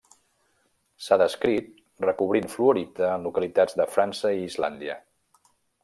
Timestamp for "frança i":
3.97-4.45